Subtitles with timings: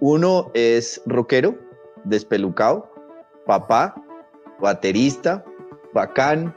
[0.00, 1.58] Uno es rockero,
[2.04, 2.90] despelucado,
[3.46, 3.94] papá,
[4.58, 5.44] baterista,
[5.92, 6.54] bacán.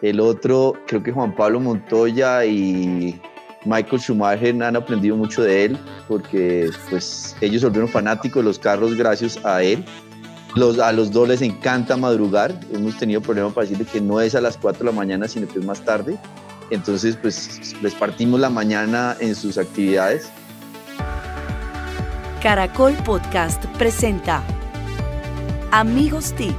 [0.00, 3.20] El otro, creo que Juan Pablo Montoya y
[3.64, 8.96] Michael Schumacher han aprendido mucho de él porque pues ellos volvieron fanáticos de los carros
[8.96, 9.84] gracias a él.
[10.54, 12.58] Los, a los dos les encanta madrugar.
[12.72, 15.48] Hemos tenido problemas para decirle que no es a las 4 de la mañana, sino
[15.48, 16.16] que es más tarde.
[16.70, 20.30] Entonces, pues les partimos la mañana en sus actividades.
[22.42, 24.44] Caracol Podcast presenta
[25.72, 26.54] Amigos TIC,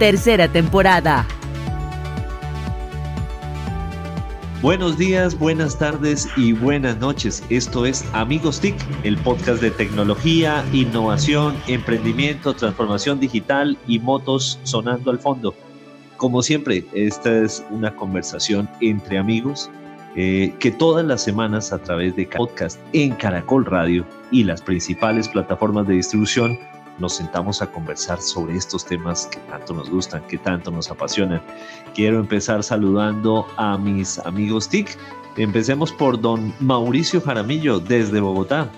[0.00, 1.24] tercera temporada.
[4.62, 7.44] Buenos días, buenas tardes y buenas noches.
[7.50, 8.74] Esto es Amigos TIC,
[9.04, 15.54] el podcast de tecnología, innovación, emprendimiento, transformación digital y motos sonando al fondo.
[16.16, 19.70] Como siempre, esta es una conversación entre amigos
[20.16, 25.28] eh, que todas las semanas a través de podcast en Caracol Radio y las principales
[25.28, 26.58] plataformas de distribución
[26.98, 31.42] nos sentamos a conversar sobre estos temas que tanto nos gustan, que tanto nos apasionan.
[31.94, 34.96] Quiero empezar saludando a mis amigos TIC.
[35.36, 38.70] Empecemos por don Mauricio Jaramillo desde Bogotá.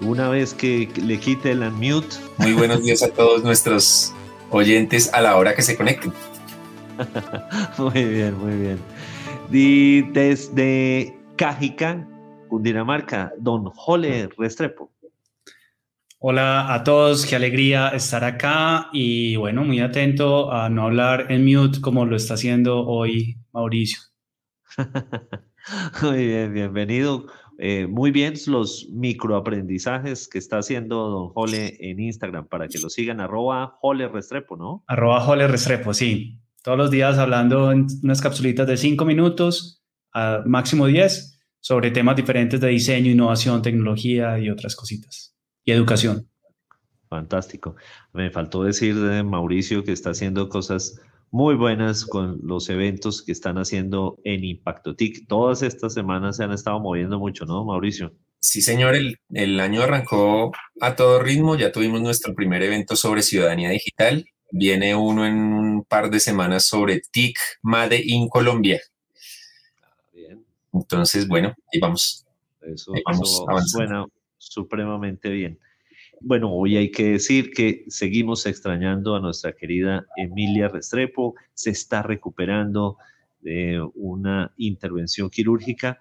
[0.00, 2.16] Una vez que le quite el unmute.
[2.38, 4.14] Muy buenos días a todos nuestros
[4.50, 6.12] oyentes a la hora que se conecten.
[7.78, 8.78] muy bien, muy bien.
[9.54, 12.08] Y desde Cajica,
[12.48, 14.90] Cundinamarca, don Jole Restrepo.
[16.20, 21.44] Hola a todos, qué alegría estar acá y bueno, muy atento a no hablar en
[21.44, 24.00] mute como lo está haciendo hoy Mauricio.
[26.02, 27.26] muy bien, bienvenido.
[27.58, 32.88] Eh, muy bien los microaprendizajes que está haciendo don Jole en Instagram para que lo
[32.88, 34.82] sigan, arroba Jole Restrepo, ¿no?
[34.86, 39.82] Arroba Jole Restrepo, sí todos los días hablando en unas capsulitas de cinco minutos,
[40.14, 45.34] a máximo 10, sobre temas diferentes de diseño, innovación, tecnología y otras cositas.
[45.64, 46.28] Y educación.
[47.08, 47.76] Fantástico.
[48.12, 53.32] Me faltó decir de Mauricio que está haciendo cosas muy buenas con los eventos que
[53.32, 55.26] están haciendo en Impacto TIC.
[55.28, 58.12] Todas estas semanas se han estado moviendo mucho, ¿no, Mauricio?
[58.40, 61.56] Sí, señor, el, el año arrancó a todo ritmo.
[61.56, 64.24] Ya tuvimos nuestro primer evento sobre ciudadanía digital
[64.54, 68.78] Viene uno en un par de semanas sobre TIC Made in Colombia.
[70.12, 70.44] Bien.
[70.74, 72.26] Entonces, bueno, ahí vamos.
[72.60, 72.92] Eso,
[73.64, 74.04] suena
[74.36, 75.58] supremamente bien.
[76.20, 81.34] Bueno, hoy hay que decir que seguimos extrañando a nuestra querida Emilia Restrepo.
[81.54, 82.98] Se está recuperando
[83.40, 85.98] de una intervención quirúrgica,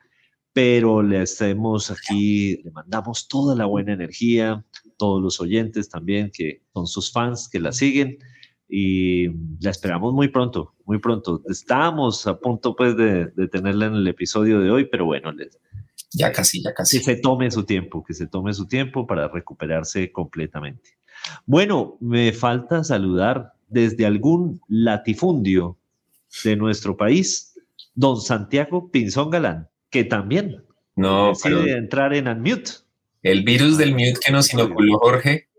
[0.52, 4.66] pero le hacemos aquí, le mandamos toda la buena energía,
[4.98, 8.18] todos los oyentes también que son sus fans, que la siguen
[8.74, 9.28] y
[9.60, 11.44] la esperamos muy pronto, muy pronto.
[11.50, 15.34] Estábamos a punto pues de, tenerla en el episodio de hoy, pero bueno,
[16.14, 16.98] ya casi, ya casi.
[16.98, 20.92] Que se tome su tiempo, que se tome su tiempo para recuperarse completamente.
[21.46, 25.78] Bueno, me falta saludar desde algún latifundio
[26.46, 27.54] de nuestro país,
[27.94, 30.64] don Santiago Pinzón Galán, que también
[30.96, 32.72] no, decide entrar en Unmute.
[33.22, 35.51] El virus del mute que nos inoculó Jorge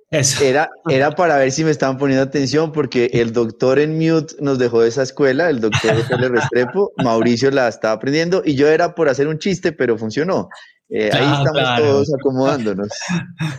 [0.43, 4.59] era, era para ver si me estaban poniendo atención porque el doctor en mute nos
[4.59, 8.95] dejó de esa escuela, el doctor de Restrepo, Mauricio la estaba aprendiendo y yo era
[8.95, 10.49] por hacer un chiste, pero funcionó.
[10.91, 12.89] Eh, ahí ah, estamos todos acomodándonos.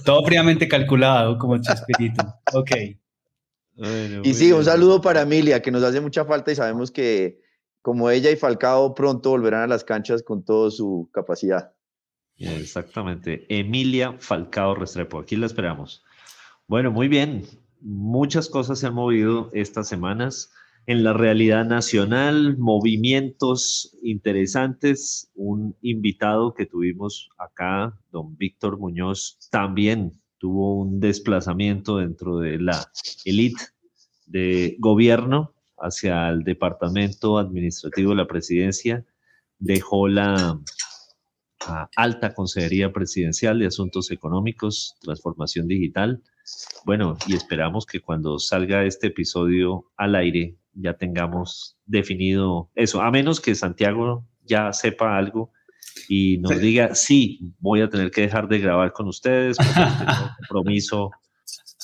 [0.06, 2.24] Todo fríamente calculado, como Chespirito.
[2.54, 2.72] Ok.
[4.24, 7.42] y sí, un saludo para Emilia, que nos hace mucha falta y sabemos que
[7.82, 11.74] como ella y Falcao pronto volverán a las canchas con toda su capacidad.
[12.38, 13.46] Exactamente.
[13.50, 16.04] Emilia Falcao Restrepo, aquí la esperamos.
[16.68, 17.44] Bueno, muy bien.
[17.82, 20.52] Muchas cosas se han movido estas semanas
[20.86, 25.30] en la realidad nacional, movimientos interesantes.
[25.36, 32.90] Un invitado que tuvimos acá, don Víctor Muñoz, también tuvo un desplazamiento dentro de la
[33.26, 33.66] élite
[34.26, 39.06] de gobierno hacia el departamento administrativo de la presidencia.
[39.60, 40.60] Dejó la
[41.98, 46.24] alta consejería presidencial de asuntos económicos, transformación digital
[46.86, 53.12] bueno, y esperamos que cuando salga este episodio al aire ya tengamos definido eso, a
[53.12, 55.52] menos que Santiago ya sepa algo
[56.10, 60.48] y nos diga, sí, voy a tener que dejar de grabar con ustedes porque el
[60.48, 61.12] compromiso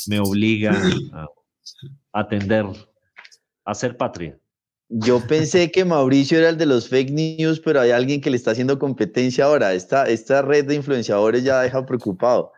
[0.08, 0.72] me obliga
[1.14, 2.66] a atender,
[3.66, 4.38] a ser patria.
[4.92, 8.38] Yo pensé que Mauricio era el de los fake news, pero hay alguien que le
[8.38, 9.74] está haciendo competencia ahora.
[9.74, 12.52] Esta, esta red de influenciadores ya deja preocupado.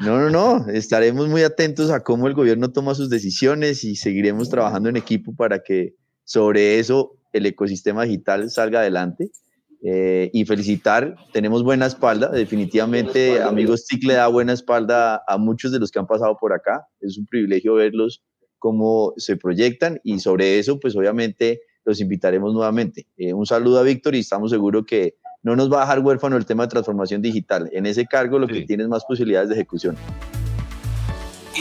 [0.00, 0.66] No, no, no.
[0.70, 5.34] Estaremos muy atentos a cómo el gobierno toma sus decisiones y seguiremos trabajando en equipo
[5.34, 5.94] para que
[6.24, 9.30] sobre eso el ecosistema digital salga adelante.
[9.82, 15.72] Eh, y felicitar, tenemos buena espalda, definitivamente amigos TIC le da buena espalda a muchos
[15.72, 18.22] de los que han pasado por acá, es un privilegio verlos
[18.58, 23.06] cómo se proyectan y sobre eso pues obviamente los invitaremos nuevamente.
[23.16, 26.36] Eh, un saludo a Víctor y estamos seguros que no nos va a dejar huérfano
[26.36, 27.68] el tema de transformación digital.
[27.72, 29.96] En ese cargo lo que tiene es más posibilidades de ejecución.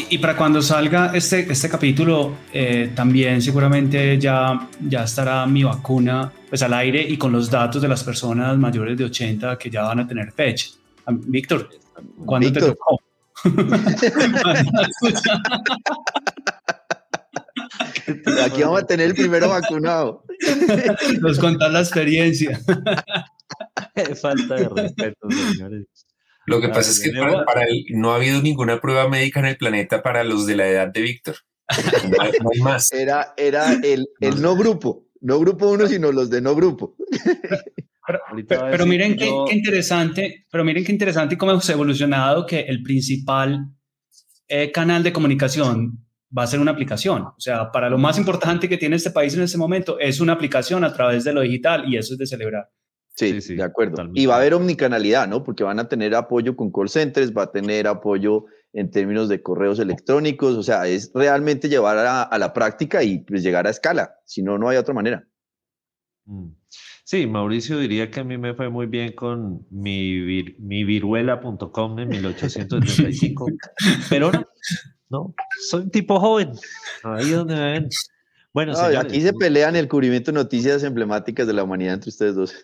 [0.10, 6.32] Y, para cuando salga este, este capítulo, eh, también seguramente ya, ya estará mi vacuna
[6.48, 9.82] pues, al aire y con los datos de las personas mayores de 80 que ya
[9.84, 10.70] van a tener fecha.
[11.08, 11.70] Víctor,
[12.24, 13.00] ¿cuándo te tocó?
[18.46, 20.24] Aquí vamos a tener el primero vacunado.
[21.20, 22.60] Nos contar la experiencia.
[24.22, 25.86] Falta de respeto, señores.
[26.46, 30.02] Lo que pasa es que para, no ha habido ninguna prueba médica en el planeta
[30.02, 31.36] para los de la edad de Víctor.
[32.10, 32.92] No hay, más.
[32.92, 36.96] Era, era el, el no grupo, no grupo uno, sino los de no grupo.
[38.48, 43.68] Pero, miren qué, interesante, pero miren qué interesante cómo hemos evolucionado que el principal
[44.48, 46.06] eh, canal de comunicación
[46.36, 47.24] va a ser una aplicación.
[47.24, 50.34] O sea, para lo más importante que tiene este país en este momento es una
[50.34, 52.70] aplicación a través de lo digital y eso es de celebrar.
[53.20, 54.10] Sí, sí, de acuerdo.
[54.14, 55.44] Y va a haber omnicanalidad, ¿no?
[55.44, 59.42] Porque van a tener apoyo con call centers, va a tener apoyo en términos de
[59.42, 64.16] correos electrónicos, o sea, es realmente llevar a, la práctica y pues llegar a escala,
[64.26, 65.28] si no, no hay otra manera.
[66.26, 66.52] Mm.
[67.04, 72.08] Sí, Mauricio diría que a mí me fue muy bien con mi, mi viruela.com en
[72.08, 73.48] 1835,
[74.10, 74.46] pero no,
[75.10, 75.36] no,
[75.70, 76.52] soy un tipo joven,
[77.04, 77.90] ahí donde me ven.
[78.54, 82.56] Bueno, aquí se pelean el cubrimiento de noticias emblemáticas de la humanidad entre ustedes dos.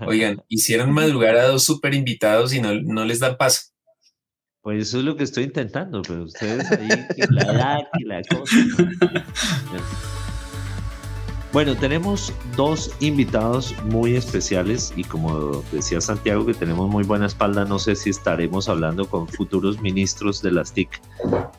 [0.00, 3.70] Oigan, hicieron madrugar a dos super invitados y no, no les dan paso.
[4.60, 6.88] Pues eso es lo que estoy intentando, pero ustedes ahí,
[7.30, 8.56] la edad y la cosa.
[11.54, 17.64] Bueno, tenemos dos invitados muy especiales y como decía Santiago que tenemos muy buena espalda,
[17.64, 21.00] no sé si estaremos hablando con futuros ministros de las TIC,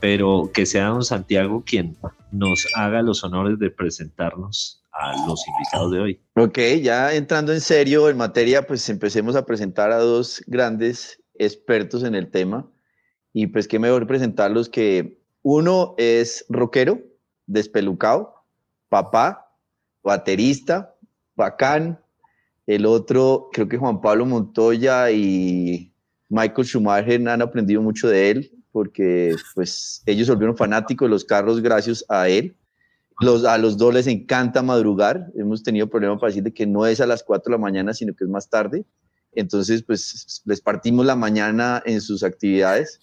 [0.01, 1.95] pero que sea don Santiago quien
[2.33, 6.21] nos haga los honores de presentarnos a los invitados de hoy.
[6.35, 12.03] Ok, ya entrando en serio en materia, pues empecemos a presentar a dos grandes expertos
[12.03, 12.69] en el tema.
[13.33, 17.01] Y pues qué mejor presentarlos que uno es rockero,
[17.45, 18.33] despelucado,
[18.87, 19.51] papá,
[20.01, 20.95] baterista,
[21.35, 21.99] bacán.
[22.65, 25.93] El otro, creo que Juan Pablo Montoya y
[26.29, 31.61] Michael Schumacher han aprendido mucho de él porque pues ellos volvieron fanáticos de los carros
[31.61, 32.55] gracias a él
[33.21, 35.31] los, a los dos les encanta madrugar.
[35.35, 38.13] Hemos tenido problemas para decirle que no es a las 4 de la mañana, sino
[38.13, 38.85] que es más tarde.
[39.33, 42.99] Entonces, pues les partimos la mañana en sus actividades.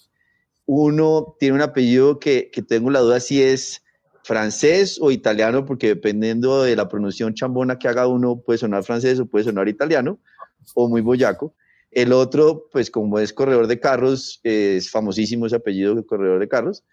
[0.67, 3.83] Uno tiene un apellido que, que tengo la duda si es
[4.25, 9.19] francés o italiano, porque dependiendo de la pronunciación chambona que haga uno, puede sonar francés
[9.19, 10.19] o puede sonar italiano,
[10.75, 11.55] o muy boyaco.
[11.91, 16.49] El otro, pues como es corredor de carros, es famosísimo ese apellido de corredor de
[16.49, 16.85] carros.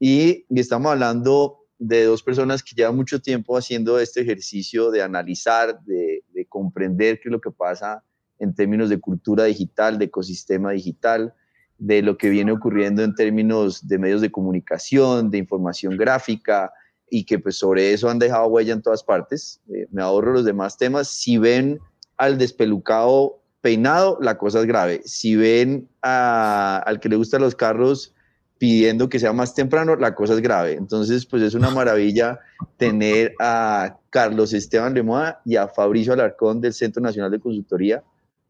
[0.00, 5.02] Y, y estamos hablando de dos personas que llevan mucho tiempo haciendo este ejercicio de
[5.02, 8.02] analizar, de, comprender qué es lo que pasa
[8.38, 11.34] en términos de cultura digital, de ecosistema digital,
[11.76, 16.72] de lo que viene ocurriendo en términos de medios de comunicación, de información gráfica,
[17.10, 19.60] y que pues sobre eso han dejado huella en todas partes.
[19.68, 21.08] Eh, me ahorro los demás temas.
[21.08, 21.78] Si ven
[22.16, 25.02] al despelucado peinado, la cosa es grave.
[25.04, 28.14] Si ven al que le gustan los carros
[28.58, 30.74] pidiendo que sea más temprano, la cosa es grave.
[30.74, 32.40] Entonces, pues es una maravilla
[32.76, 38.02] tener a Carlos Esteban Lemoa y a Fabricio Alarcón del Centro Nacional de Consultoría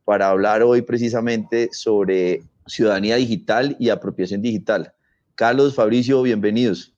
[0.05, 4.95] para hablar hoy precisamente sobre ciudadanía digital y apropiación digital.
[5.35, 6.95] Carlos, Fabricio, bienvenidos.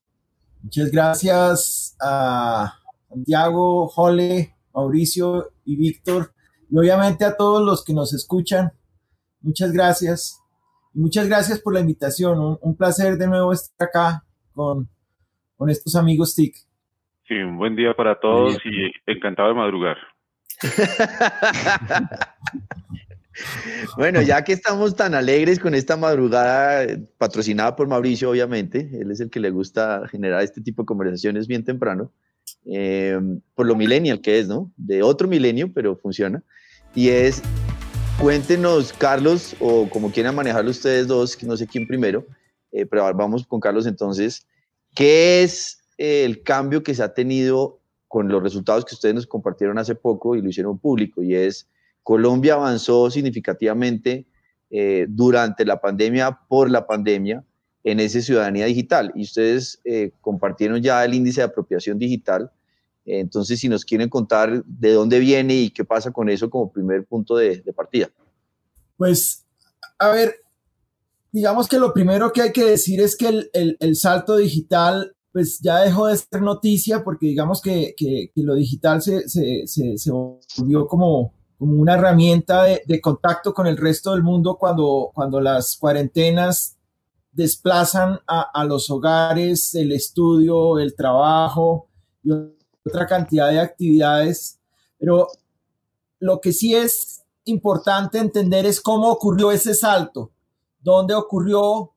[0.63, 2.75] Muchas gracias a
[3.09, 6.33] Santiago, Jole, Mauricio y Víctor,
[6.71, 8.73] y obviamente a todos los que nos escuchan.
[9.41, 10.40] Muchas gracias.
[10.93, 12.59] Muchas gracias por la invitación.
[12.61, 14.89] Un, placer de nuevo estar acá con,
[15.57, 16.57] con estos amigos TIC.
[17.29, 19.97] Sí, un buen día para todos y encantado de madrugar.
[23.97, 26.87] bueno, ya que estamos tan alegres con esta madrugada,
[27.19, 31.47] patrocinada por Mauricio, obviamente, él es el que le gusta generar este tipo de conversaciones
[31.47, 32.13] bien temprano,
[32.67, 33.19] eh,
[33.55, 34.73] por lo millennial que es, ¿no?
[34.77, 36.43] De otro milenio, pero funciona.
[36.95, 37.43] Y es
[38.21, 42.27] Cuéntenos, Carlos, o como quieran manejarlo ustedes dos, no sé quién primero,
[42.71, 44.47] eh, pero vamos con Carlos entonces.
[44.95, 49.27] ¿Qué es eh, el cambio que se ha tenido con los resultados que ustedes nos
[49.27, 51.23] compartieron hace poco y lo hicieron público?
[51.23, 51.67] Y es,
[52.03, 54.27] Colombia avanzó significativamente
[54.69, 57.43] eh, durante la pandemia, por la pandemia,
[57.85, 59.13] en esa ciudadanía digital.
[59.15, 59.81] Y ustedes
[60.21, 62.53] compartieron ya el índice de apropiación digital
[63.19, 67.05] Entonces, si nos quieren contar de dónde viene y qué pasa con eso como primer
[67.07, 68.09] punto de, partida.
[68.97, 69.45] Pues,
[69.99, 70.37] a ver,
[71.33, 75.81] digamos que lo primero que hay que decir es que el, salto digital pues ya
[75.81, 77.95] dejó de ser noticia porque digamos que,
[78.37, 79.23] lo digital se,
[80.57, 85.77] volvió como, como una herramienta de, contacto con el resto del mundo cuando, cuando las
[85.77, 86.77] cuarentenas
[87.33, 91.89] desplazan a, a los hogares, el estudio, el trabajo
[92.85, 94.61] otra cantidad de actividades.
[94.99, 95.29] Pero
[96.19, 100.33] lo que sí es importante entender es cómo ocurrió ese salto,
[100.81, 101.93] dónde ocurrió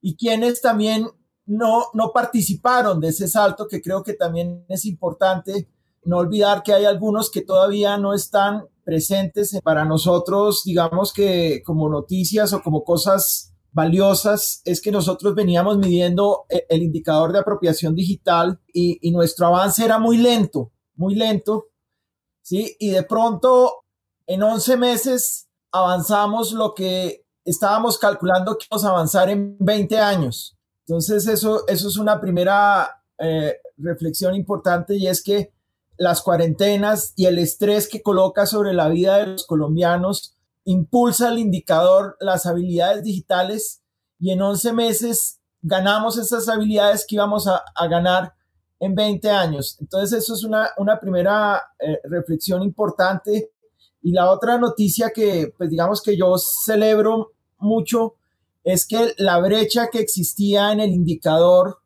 [0.00, 1.08] y quiénes también
[1.46, 5.68] no, no participaron de ese salto, que creo que también es importante
[6.04, 11.88] no olvidar que hay algunos que todavía no están presentes para nosotros, digamos que como
[11.88, 17.94] noticias o como cosas valiosas es que nosotros veníamos midiendo eh, el indicador de apropiación
[17.94, 21.66] digital y, nuestro avance era muy lento, muy lento,
[22.40, 22.74] ¿sí?
[22.80, 23.84] Y de pronto,
[24.26, 30.56] en 11 meses, avanzamos lo que estábamos calculando que íbamos a avanzar en 20 años.
[30.86, 35.52] Entonces, eso, eso es una primera eh, reflexión importante y es que
[35.98, 40.35] las cuarentenas y el estrés que coloca sobre la vida de los colombianos
[40.66, 43.82] impulsa el indicador las habilidades digitales
[44.18, 48.34] y en 11 meses ganamos esas habilidades que íbamos a, ganar
[48.78, 49.78] en 20 años.
[49.80, 53.52] Entonces eso es una, una primera eh, reflexión importante.
[54.02, 58.14] Y la otra noticia que, pues digamos que yo celebro mucho
[58.64, 61.78] es que la brecha que existía en el indicador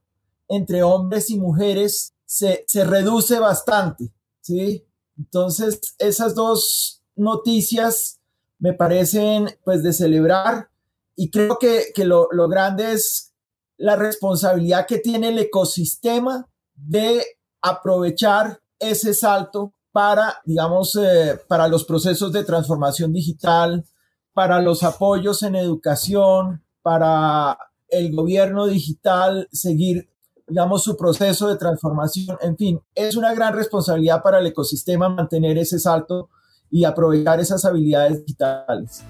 [0.49, 4.85] entre hombres y mujeres se, se reduce bastante, ¿sí?
[5.19, 8.20] Entonces, esas dos noticias
[8.61, 10.69] me parecen pues de celebrar
[11.17, 13.35] y creo que, lo, grande es
[13.77, 17.25] la responsabilidad que tiene el ecosistema de
[17.61, 23.85] aprovechar ese salto para, digamos, eh, para los procesos de transformación digital,
[24.33, 30.09] para los apoyos en educación, para el gobierno digital seguir,
[30.47, 32.39] digamos, su proceso de transformación.
[32.41, 36.31] En fin, es una gran responsabilidad para el ecosistema mantener ese salto
[36.71, 39.03] y aprovechar esas habilidades digitales.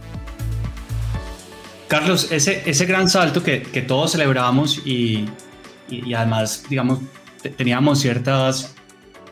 [1.88, 5.28] Carlos, ese, ese gran salto que, que todos celebramos y,
[5.88, 7.00] y, además, digamos,
[7.56, 8.76] teníamos ciertas,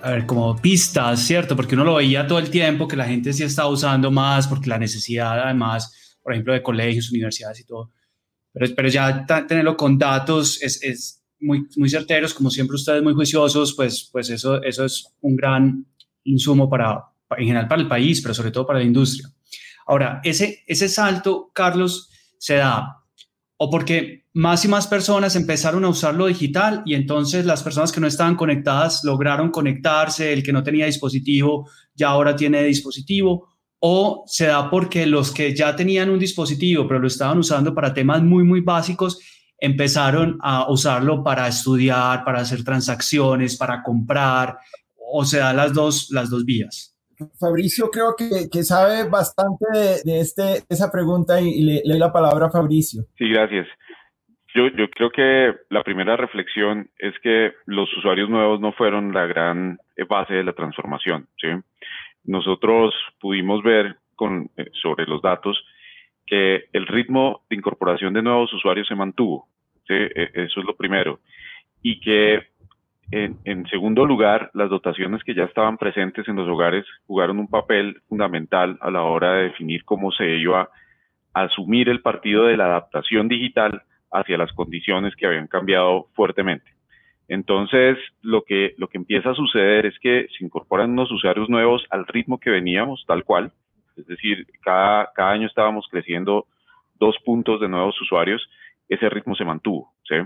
[0.03, 1.55] a ver, como pistas, ¿cierto?
[1.55, 4.69] Porque uno lo veía todo el tiempo, que la gente sí estaba usando más, porque
[4.69, 7.93] la necesidad, además, por ejemplo, de colegios, universidades y todo.
[8.53, 13.15] Pero, pero ya tenerlo con datos es, es muy, muy certeros, como siempre ustedes muy
[13.15, 15.87] juiciosos, pues, pues eso, eso es un gran
[16.25, 17.05] insumo para,
[17.37, 19.29] en general para el país, pero sobre todo para la industria.
[19.87, 22.99] Ahora, ese, ese salto, Carlos, se da
[23.59, 27.91] o porque más y más personas empezaron a usar lo digital y entonces las personas
[27.91, 33.49] que no estaban conectadas lograron conectarse, el que no tenía dispositivo ya ahora tiene dispositivo,
[33.81, 37.93] o se da porque los que ya tenían un dispositivo pero lo estaban usando para
[37.93, 39.19] temas muy, muy básicos,
[39.59, 44.57] empezaron a usarlo para estudiar, para hacer transacciones, para comprar,
[44.95, 46.88] o se da las dos, las dos vías.
[47.39, 49.67] Fabricio creo que, que sabe bastante
[50.05, 53.03] de, este, esa pregunta y, le, doy la palabra a Fabricio.
[53.17, 53.67] Sí, gracias.
[54.55, 59.27] Yo, yo creo que la primera reflexión es que los usuarios nuevos no fueron la
[59.27, 61.29] gran base de la transformación.
[61.41, 61.49] ¿sí?
[62.25, 65.63] Nosotros pudimos ver con, eh, sobre los datos
[66.27, 69.49] que el ritmo de incorporación de nuevos usuarios se mantuvo.
[69.87, 69.95] ¿sí?
[69.95, 71.21] E, eso es lo primero.
[71.83, 72.49] Y que
[73.11, 78.03] en, segundo lugar, las dotaciones que ya estaban presentes en los hogares jugaron un papel
[78.09, 80.69] fundamental a la hora de definir cómo se iba
[81.33, 86.71] a asumir el partido de la adaptación digital hacia las condiciones que habían cambiado fuertemente.
[87.29, 92.39] Entonces, lo que, empieza a suceder es que se incorporan unos usuarios nuevos al ritmo
[92.39, 93.53] que veníamos, tal cual.
[93.97, 96.47] Es decir, cada, cada año estábamos creciendo
[96.99, 98.49] dos puntos de nuevos usuarios.
[98.89, 100.17] Ese ritmo se mantuvo, ¿sí?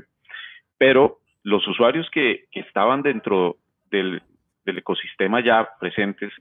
[0.78, 3.56] Pero los usuarios que, estaban dentro
[3.90, 4.22] del,
[4.64, 6.32] ecosistema ya presentes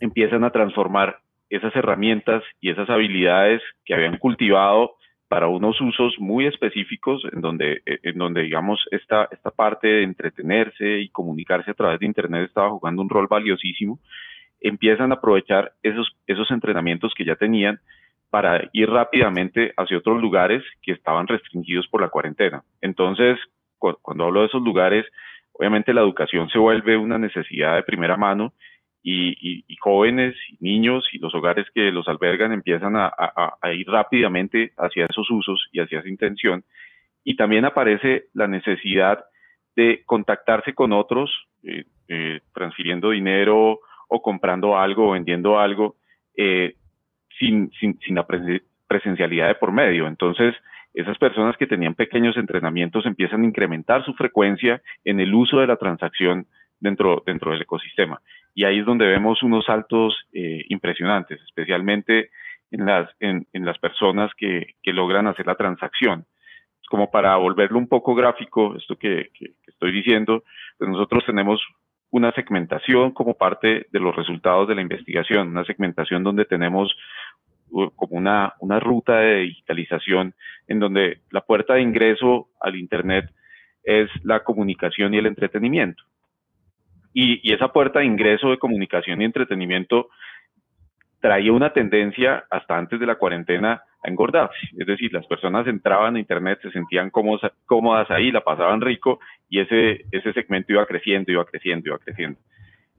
[0.00, 4.96] empiezan a transformar esas herramientas y esas habilidades que habían cultivado
[5.28, 10.02] para unos usos muy específicos en donde, eh, en donde digamos, esta, esta parte de
[10.02, 13.98] entretenerse y comunicarse a través de Internet estaba jugando un rol valiosísimo,
[14.60, 17.80] empiezan a aprovechar esos, esos entrenamientos que ya tenían
[18.30, 22.62] para ir rápidamente hacia otros lugares que estaban restringidos por la cuarentena.
[22.80, 23.38] Entonces,
[24.00, 25.06] cuando hablo de esos lugares,
[25.52, 28.52] obviamente la educación se vuelve una necesidad de primera mano
[29.02, 33.12] y, jóvenes niños y los hogares que los albergan empiezan a,
[33.74, 36.62] ir rápidamente hacia esos usos y hacia esa intención.
[37.24, 39.24] Y también aparece la necesidad
[39.74, 41.30] de contactarse con otros
[41.64, 45.96] eh, eh, transfiriendo dinero o comprando algo o vendiendo algo
[47.38, 48.26] sin, sin, sin la
[48.86, 50.06] presencialidad de por medio.
[50.06, 50.54] Entonces,
[50.94, 55.66] esas personas que tenían pequeños entrenamientos empiezan a incrementar su frecuencia en el uso de
[55.66, 56.46] la transacción
[56.80, 58.20] dentro, dentro del ecosistema.
[58.54, 62.30] Y ahí es donde vemos unos saltos eh, impresionantes, especialmente
[62.70, 66.26] en las, en, las personas que, logran hacer la transacción.
[66.88, 69.30] Como para volverlo un poco gráfico, esto que,
[69.66, 70.42] estoy diciendo,
[70.78, 71.62] pues nosotros tenemos
[72.10, 76.94] una segmentación como parte de los resultados de la investigación, una segmentación donde tenemos
[77.96, 80.34] como una, una ruta de digitalización
[80.68, 83.30] en donde la puerta de ingreso al Internet
[83.82, 86.02] es la comunicación y el entretenimiento.
[87.14, 90.08] Y, esa puerta de ingreso de comunicación y entretenimiento
[91.20, 94.56] traía una tendencia hasta antes de la cuarentena a engordarse.
[94.76, 99.20] Es decir, las personas entraban a Internet, se sentían cómodas, cómodas ahí, la pasaban rico
[99.48, 102.40] y ese, ese segmento iba creciendo, iba creciendo, iba creciendo.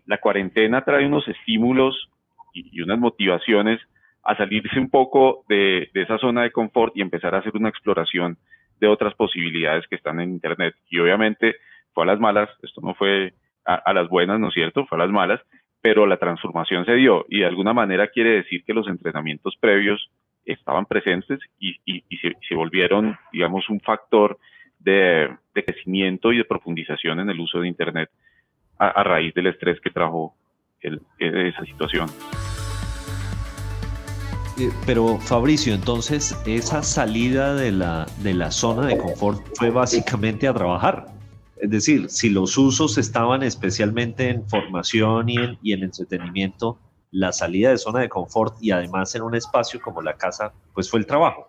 [0.06, 2.10] La cuarentena trae unos estímulos
[2.54, 3.82] y, unas motivaciones
[4.24, 7.70] a salirse un poco de, de, esa zona de confort y empezar a hacer una
[7.70, 8.38] exploración
[8.80, 10.76] de otras posibilidades que están en Internet.
[10.90, 11.56] Y obviamente
[11.94, 13.34] fue a las malas, esto no fue
[13.66, 14.86] a, las buenas, ¿no es cierto?
[14.86, 15.40] Fue a las malas,
[15.82, 20.10] pero la transformación se dio y de alguna manera quiere decir que los entrenamientos previos
[20.46, 21.80] estaban presentes y,
[22.18, 24.38] se, volvieron, digamos, un factor
[24.80, 28.10] de, crecimiento y de profundización en el uso de Internet
[28.78, 30.36] a, raíz del estrés que trajo
[30.82, 32.10] esa situación.
[34.60, 40.48] Eh, pero Fabricio, entonces esa salida de la, de la zona de confort fue básicamente
[40.48, 41.08] a trabajar.
[41.58, 46.78] Es decir, si los usos estaban especialmente en formación y en, y en entretenimiento,
[47.10, 50.90] la salida de zona de confort y además en un espacio como la casa, pues
[50.90, 51.48] fue el trabajo.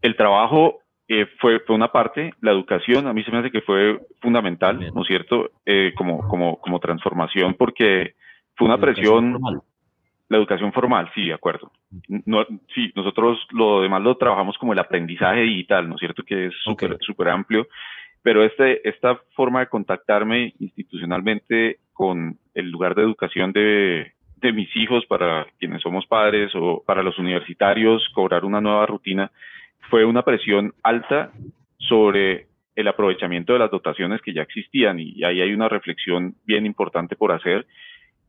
[0.00, 3.62] El trabajo eh, fue, fue, una parte, la educación a mí se me hace que
[3.62, 5.50] fue fundamental, ¿no es cierto?
[5.66, 8.14] Eh, como, como, como transformación, porque
[8.56, 9.40] fue una presión.
[10.28, 11.72] La educación formal, sí, de acuerdo.
[12.08, 12.44] No,
[12.74, 16.22] sí, nosotros lo demás lo trabajamos como el aprendizaje digital, ¿no es cierto?
[16.22, 17.66] Que es súper súper amplio
[18.22, 24.74] pero este, esta forma de contactarme institucionalmente con el lugar de educación de, de mis
[24.76, 29.30] hijos, para quienes somos padres o para los universitarios, cobrar una nueva rutina,
[29.90, 31.32] fue una presión alta
[31.78, 36.66] sobre el aprovechamiento de las dotaciones que ya existían y ahí hay una reflexión bien
[36.66, 37.66] importante por hacer.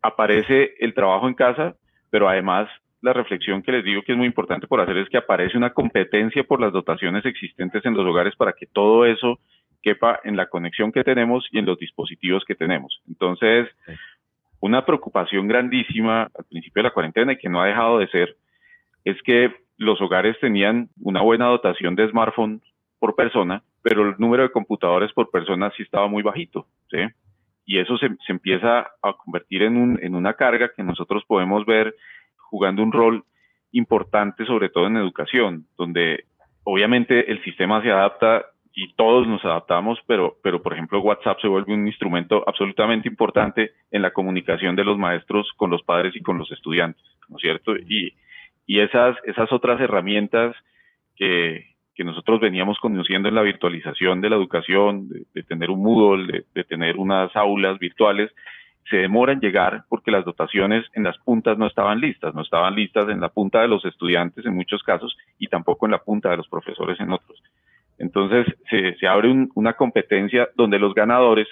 [0.01, 1.75] Aparece el trabajo en casa,
[2.09, 2.69] pero además
[3.01, 5.73] la reflexión que les digo que es muy importante por hacer es que aparece una
[5.73, 9.39] competencia por las dotaciones existentes en los hogares para que todo eso
[9.81, 13.01] quepa en la conexión que tenemos y en los dispositivos que tenemos.
[13.07, 13.69] Entonces,
[14.59, 18.35] una preocupación grandísima al principio de la cuarentena y que no ha dejado de ser
[19.05, 22.61] es que los hogares tenían una buena dotación de smartphones
[22.99, 26.97] por persona, pero el número de computadores por persona sí estaba muy bajito, ¿sí?
[27.69, 31.67] Y eso se, se empieza a convertir en, un, en una carga que nosotros podemos
[31.67, 31.93] ver
[32.35, 33.23] jugando un rol
[33.73, 36.23] importante, sobre todo en educación, donde
[36.63, 41.47] obviamente el sistema se adapta y todos nos adaptamos, pero, pero por ejemplo WhatsApp se
[41.47, 46.21] vuelve un instrumento absolutamente importante en la comunicación de los maestros con los padres y
[46.21, 47.77] con los estudiantes, ¿no es cierto?
[47.77, 48.15] Y,
[48.65, 50.55] y esas, esas otras herramientas
[51.15, 51.68] que,
[51.99, 56.63] que nosotros veníamos conociendo en la virtualización de la educación, de, tener un Moodle, de,
[56.63, 58.31] tener unas aulas virtuales,
[58.89, 62.73] se demoran en llegar porque las dotaciones en las puntas no estaban listas, no estaban
[62.73, 66.29] listas en la punta de los estudiantes en muchos casos y tampoco en la punta
[66.29, 67.43] de los profesores en otros.
[67.97, 71.49] Entonces se, abre una competencia donde los ganadores,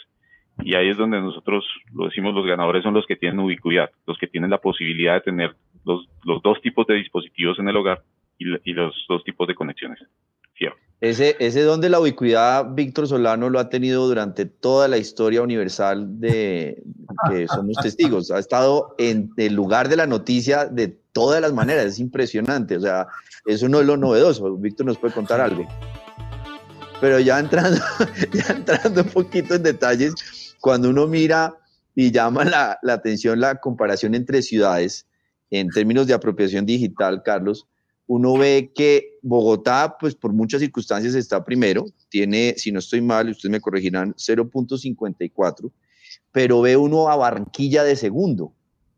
[0.63, 4.17] y ahí es donde nosotros lo decimos, los ganadores son los que tienen ubicuidad, los
[4.17, 8.01] que tienen la posibilidad de tener los, dos tipos de dispositivos en el hogar
[8.39, 9.99] y, los dos tipos de conexiones.
[10.99, 15.43] Ese, ese don de la ubicuidad, Víctor Solano lo ha tenido durante toda la historia
[15.43, 16.81] universal de
[17.29, 18.31] que somos testigos.
[18.31, 21.85] Ha estado en el lugar de la noticia de todas las maneras.
[21.85, 22.77] Es impresionante.
[22.77, 23.07] O sea,
[23.45, 24.57] eso no es lo novedoso.
[24.57, 25.67] Víctor nos puede contar algo.
[26.99, 27.79] Pero ya entrando,
[28.33, 31.53] ya entrando un poquito en detalles, cuando uno mira
[31.93, 35.05] y llama la, la atención la comparación entre ciudades
[35.51, 37.67] en términos de apropiación digital, Carlos,
[38.07, 43.29] uno ve que Bogotá, pues por muchas circunstancias está primero, tiene, si no estoy mal,
[43.29, 45.71] ustedes me corregirán, 0.54,
[46.31, 48.53] pero ve uno a Barranquilla de segundo,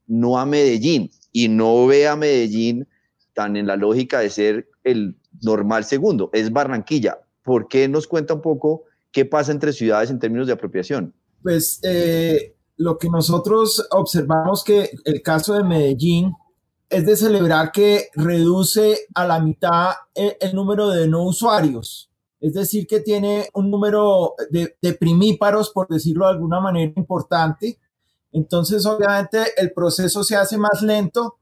[0.08, 2.88] no a Medellín, y no ve a Medellín
[3.34, 7.20] tan en la lógica de ser el normal segundo, es Barranquilla.
[7.44, 11.16] ¿Por qué nos cuenta un poco qué pasa entre ciudades en términos de apropiación?
[11.42, 16.34] Pues eh, lo que nosotros observamos que el caso de Medellín
[16.90, 22.10] es de celebrar que reduce a la mitad el, número de no usuarios.
[22.40, 27.78] es decir, que tiene un número de, de primíparos, por decirlo de alguna manera, importante.
[28.32, 31.40] Entonces, obviamente, el proceso se hace más lento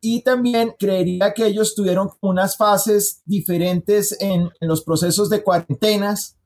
[0.00, 6.36] y también creería que ellos tuvieron unas fases diferentes en, los procesos de cuarentenas,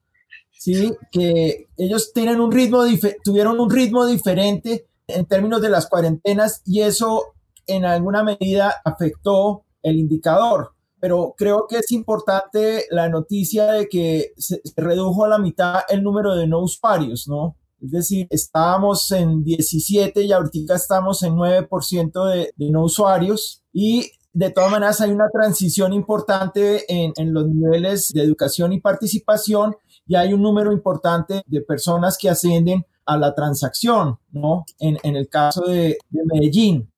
[0.51, 0.93] ¿sí?
[1.11, 2.83] Que ellos tienen un ritmo,
[3.23, 7.33] tuvieron un ritmo diferente en términos de las cuarentenas y eso
[7.67, 10.71] en alguna medida afectó el indicador.
[10.99, 16.01] Pero creo que es importante la noticia de que se, redujo a la mitad el
[16.01, 17.57] número de no usuarios, ¿no?
[17.81, 24.09] Es decir, estábamos en 17 y ahorita estamos en 9% de, de, no usuarios y
[24.33, 29.75] de todas maneras hay una transición importante en, los niveles de educación y participación
[30.07, 34.65] y hay un número importante de personas que ascienden a la transacción, ¿no?
[34.79, 36.89] En, el caso de Medellín.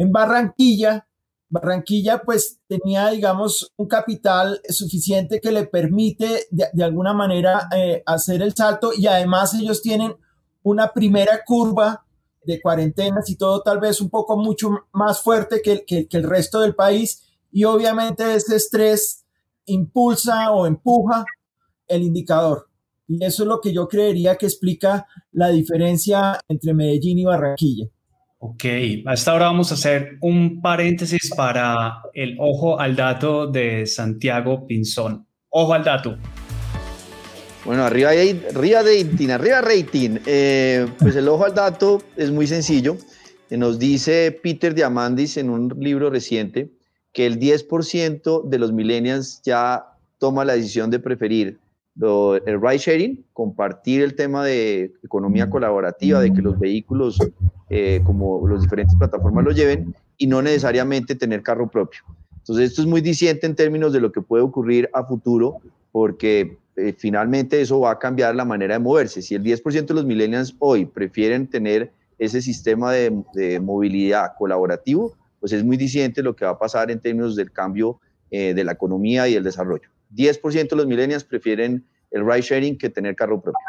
[0.00, 1.06] En Barranquilla,
[1.50, 8.40] Barranquilla pues tenía, digamos, un capital suficiente que le permite de, alguna manera eh, hacer
[8.40, 10.16] el salto y además ellos tienen
[10.62, 12.06] una primera curva
[12.46, 16.24] de cuarentenas y todo tal vez un poco mucho más fuerte que, que, que el
[16.24, 19.26] resto del país y obviamente ese estrés
[19.66, 21.26] impulsa o empuja
[21.86, 22.70] el indicador.
[23.06, 27.90] Y eso es lo que yo creería que explica la diferencia entre Medellín y Barranquilla.
[28.42, 28.64] Ok,
[29.04, 35.26] hasta ahora vamos a hacer un paréntesis para el ojo al dato de Santiago Pinzón.
[35.50, 36.16] Ojo al dato.
[37.66, 40.20] Bueno, arriba, arriba rating, arriba rating.
[40.24, 42.96] Eh, pues el ojo al dato es muy sencillo.
[43.50, 46.70] Nos dice Peter Diamandis en un libro reciente
[47.12, 49.84] que el 10% de los millennials ya
[50.16, 51.58] toma la decisión de preferir
[52.00, 57.18] el ride sharing, compartir el tema de economía colaborativa, de que los vehículos
[57.68, 62.00] eh, como las diferentes plataformas lo lleven y no necesariamente tener carro propio.
[62.38, 65.58] Entonces esto es muy diciente en términos de lo que puede ocurrir a futuro
[65.92, 69.22] porque eh, finalmente eso va a cambiar la manera de moverse.
[69.22, 75.52] Si el 10% de los millennials hoy prefieren tener ese sistema de, movilidad colaborativo, pues
[75.52, 77.98] es muy disidente lo que va a pasar en términos del cambio
[78.30, 79.88] eh, de la economía y el desarrollo.
[80.14, 83.60] 10% de los millennials prefieren el ride sharing que tener carro propio.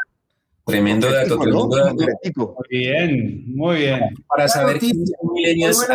[0.64, 1.94] Tremendo dato, tremendo dato.
[2.36, 4.00] Muy bien, muy bien.
[4.28, 5.86] Para saber quiénes son millennials.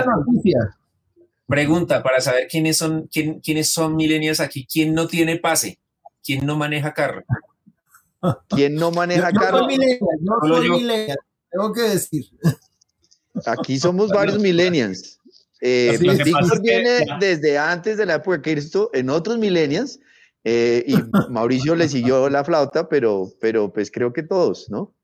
[1.47, 5.79] Pregunta, para saber quiénes son, quién, quiénes son millennials aquí, ¿quién no tiene pase?
[6.21, 7.23] ¿Quién no maneja carro?
[8.49, 9.61] ¿Quién no maneja carro?
[9.61, 11.17] No soy millennial,
[11.49, 12.25] tengo que decir.
[13.45, 15.19] Aquí somos varios millennials.
[15.61, 15.97] Eh,
[16.61, 19.99] viene desde antes de la época de Cristo en otros millennials
[20.49, 20.95] eh, y
[21.29, 24.95] Mauricio le siguió la flauta, pero, pero pues creo que todos, ¿no?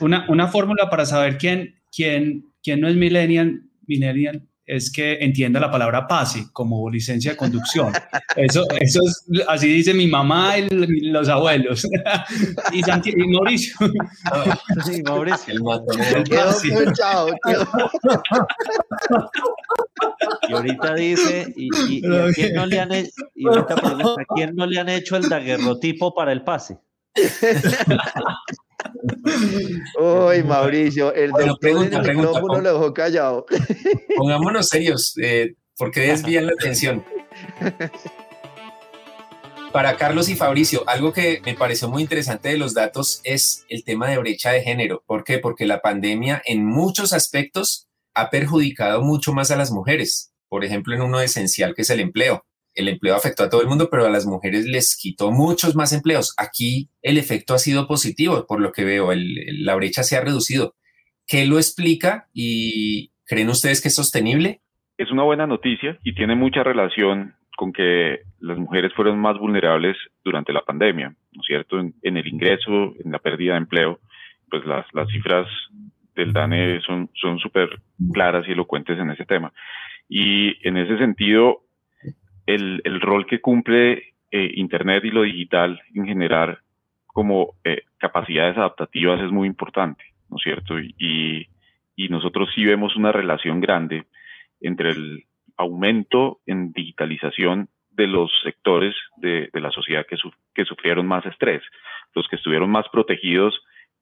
[0.00, 5.60] Una, una fórmula para saber quién, quién, quién no es millennial, millennial es que entienda
[5.60, 7.92] la palabra pase como licencia de conducción.
[8.34, 11.86] Eso, eso es, así dice mi mamá y los abuelos.
[12.72, 13.76] y, Santi, y Mauricio.
[14.84, 15.54] sí, Mauricio.
[15.54, 15.62] El
[16.94, 17.28] chao,
[20.48, 22.90] y ahorita dice, y, y, a quién no le han,
[23.34, 26.78] y ahorita pregunta, ¿a quién no le han hecho el daguerrotipo para el pase?
[29.98, 33.46] Uy, Mauricio, el bueno, pregunta, del micrófono lo dejó callado.
[34.16, 37.04] Pongámonos serios, eh, porque desvían la atención.
[39.72, 43.84] Para Carlos y Fabricio, algo que me pareció muy interesante de los datos es el
[43.84, 45.02] tema de brecha de género.
[45.06, 45.38] ¿Por qué?
[45.38, 47.85] Porque la pandemia en muchos aspectos
[48.16, 50.32] ha perjudicado mucho más a las mujeres.
[50.48, 52.44] Por ejemplo, en uno esencial que es el empleo
[52.76, 55.92] el empleo afectó a todo el mundo, pero a las mujeres les quitó muchos más
[55.92, 56.34] empleos.
[56.38, 60.74] Aquí el efecto ha sido positivo, por lo que veo, la brecha se ha reducido.
[61.26, 64.60] ¿Qué lo explica y creen ustedes que es sostenible?
[64.98, 69.96] Es una buena noticia y tiene mucha relación con que las mujeres fueron más vulnerables
[70.22, 71.80] durante la pandemia, ¿no es cierto?
[71.80, 74.00] En, el ingreso, en la pérdida de empleo,
[74.50, 75.48] pues las, las cifras
[76.16, 77.68] del DANE son súper
[78.12, 79.52] claras y elocuentes en ese tema.
[80.08, 81.62] Y en ese sentido,
[82.46, 86.60] el, el rol que cumple eh, Internet y lo digital en generar
[87.06, 90.78] como eh, capacidades adaptativas es muy importante, ¿no es cierto?
[90.78, 91.48] Y,
[91.96, 94.04] y nosotros sí vemos una relación grande
[94.60, 95.24] entre el
[95.56, 100.16] aumento en digitalización de los sectores de, de la sociedad que,
[100.54, 101.62] que sufrieron más estrés.
[102.14, 103.58] Los que estuvieron más protegidos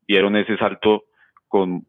[0.06, 1.04] dieron ese salto
[1.48, 1.84] con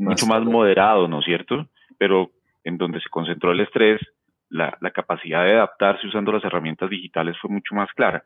[0.00, 1.66] mucho más moderado, ¿no es cierto?
[1.98, 2.30] Pero
[2.64, 4.00] en donde se concentró el estrés,
[4.48, 8.24] la, capacidad de adaptarse usando las herramientas digitales fue mucho más clara.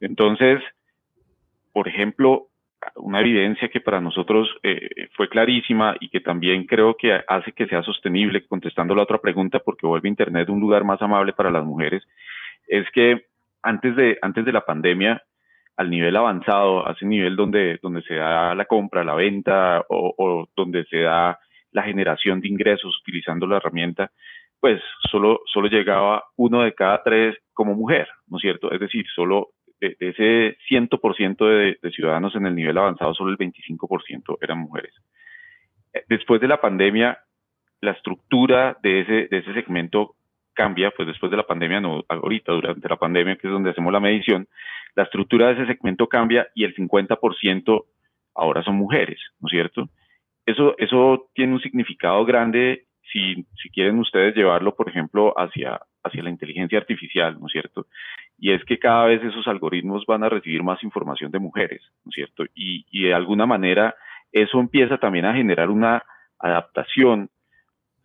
[0.00, 0.62] Entonces,
[1.72, 2.48] por ejemplo,
[2.96, 7.66] una evidencia que para nosotros eh, fue clarísima y que también creo que hace que
[7.66, 11.64] sea sostenible, contestando la otra pregunta, porque vuelve Internet un lugar más amable para las
[11.64, 12.02] mujeres,
[12.68, 13.26] es que
[13.62, 15.22] antes de, antes de la pandemia,
[15.76, 20.46] al nivel avanzado, a ese nivel donde, donde se da la compra, la venta o,
[20.56, 21.38] donde se da
[21.72, 24.10] la generación de ingresos utilizando la herramienta,
[24.60, 28.70] pues solo, solo llegaba uno de cada tres como mujer, ¿no es cierto?
[28.70, 29.48] Es decir, solo
[29.80, 34.94] de, ese 100% de, de ciudadanos en el nivel avanzado, solo el 25% eran mujeres.
[36.08, 37.18] Después de la pandemia,
[37.80, 40.14] la estructura de ese, de ese segmento
[40.54, 43.92] cambia, pues después de la pandemia, no ahorita, durante la pandemia, que es donde hacemos
[43.92, 44.48] la medición,
[44.94, 47.84] la estructura de ese segmento cambia y el 50%
[48.34, 49.88] ahora son mujeres, ¿no es cierto?
[50.46, 56.22] Eso, eso tiene un significado grande si, si quieren ustedes llevarlo, por ejemplo, hacia, hacia
[56.22, 57.86] la inteligencia artificial, ¿no es cierto?
[58.38, 62.10] Y es que cada vez esos algoritmos van a recibir más información de mujeres, ¿no
[62.10, 62.44] es cierto?
[62.54, 63.94] Y, y de alguna manera
[64.32, 66.02] eso empieza también a generar una
[66.38, 67.30] adaptación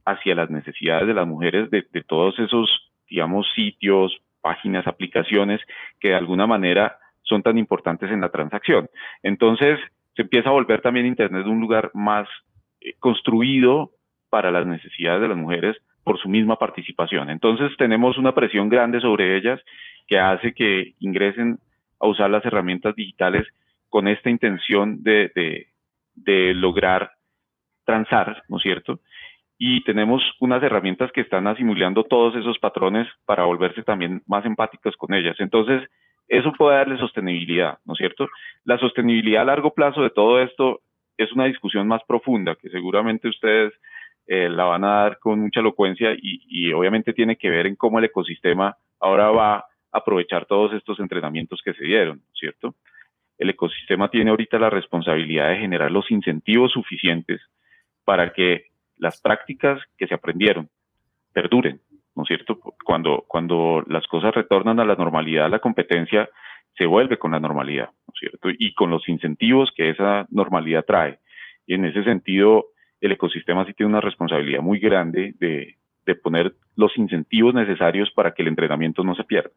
[0.05, 2.69] hacia las necesidades de las mujeres de, todos esos,
[3.09, 5.61] digamos, sitios, páginas, aplicaciones
[5.99, 8.89] que de alguna manera son tan importantes en la transacción.
[9.23, 9.79] Entonces,
[10.15, 12.27] se empieza a volver también Internet un lugar más
[12.81, 13.91] eh, construido
[14.29, 17.29] para las necesidades de las mujeres por su misma participación.
[17.29, 19.59] Entonces, tenemos una presión grande sobre ellas
[20.07, 21.59] que hace que ingresen
[21.99, 23.47] a usar las herramientas digitales
[23.89, 25.67] con esta intención de, de,
[26.15, 27.11] de lograr
[27.85, 28.99] transar, ¿no es cierto?
[29.61, 34.95] Y tenemos unas herramientas que están asimilando todos esos patrones para volverse también más empáticos
[34.95, 35.35] con ellas.
[35.39, 35.83] Entonces,
[36.29, 38.29] eso puede darle sostenibilidad, ¿no es cierto?
[38.63, 40.79] La sostenibilidad a largo plazo de todo esto
[41.17, 43.73] es una discusión más profunda que seguramente ustedes
[44.27, 47.75] eh, la van a dar con mucha elocuencia y, y obviamente tiene que ver en
[47.75, 52.39] cómo el ecosistema ahora va a aprovechar todos estos entrenamientos que se dieron, ¿no es
[52.39, 52.75] cierto?
[53.37, 57.41] El ecosistema tiene ahorita la responsabilidad de generar los incentivos suficientes
[58.05, 58.68] para que
[58.99, 60.69] las prácticas que se aprendieron
[61.33, 61.81] perduren,
[62.15, 62.59] ¿no es cierto?
[62.85, 66.29] Cuando, cuando las cosas retornan a la normalidad, la competencia
[66.77, 68.49] se vuelve con la normalidad, ¿no es cierto?
[68.57, 71.19] Y con los incentivos que esa normalidad trae.
[71.65, 72.67] Y en ese sentido,
[73.01, 78.33] el ecosistema sí tiene una responsabilidad muy grande de, de poner los incentivos necesarios para
[78.33, 79.51] que el entrenamiento no se pierda.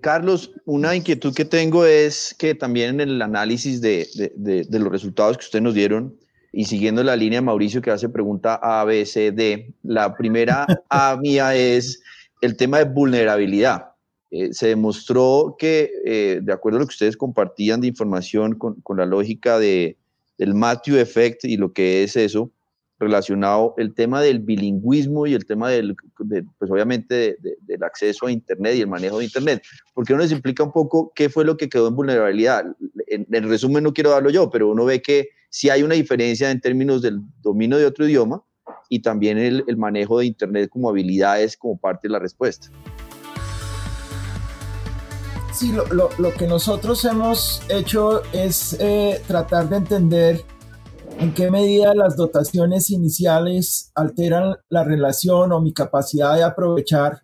[0.00, 4.92] Carlos, una inquietud que tengo es que también en el análisis de, de, de, los
[4.92, 6.14] resultados que ustedes nos dieron,
[6.56, 10.66] y siguiendo la línea de Mauricio que hace pregunta A, B, C, D, la primera
[10.88, 12.00] A mía es
[12.40, 13.90] el tema de vulnerabilidad.
[14.30, 18.80] Eh, se demostró que, eh, de acuerdo a lo que ustedes compartían de información con,
[18.82, 19.96] con, la lógica de,
[20.38, 22.50] del Matthew Effect y lo que es eso,
[22.98, 25.96] relacionado el tema del bilingüismo y el tema del,
[26.58, 29.62] pues obviamente del acceso a Internet y el manejo de Internet.
[29.94, 32.64] Porque uno les implica un poco qué fue lo que quedó en vulnerabilidad.
[33.08, 36.50] En, en resumen no quiero darlo yo, pero uno ve que si hay una diferencia
[36.50, 38.42] en términos del dominio de otro idioma
[38.88, 42.68] y también el, el manejo de Internet como habilidades como parte de la respuesta.
[45.52, 50.44] Sí, lo, lo, lo, que nosotros hemos hecho es eh, tratar de entender
[51.18, 57.22] en qué medida las dotaciones iniciales alteran la relación o mi capacidad de aprovechar